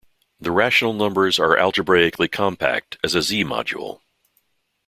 The 0.39 0.49
rational 0.49 0.93
numbers 0.93 1.37
are 1.37 1.55
algebraically 1.59 2.27
compact 2.27 2.97
as 3.03 3.13
a 3.13 3.21
Z-module. 3.21 4.01